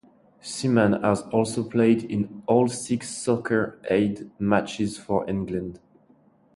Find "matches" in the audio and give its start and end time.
4.39-4.97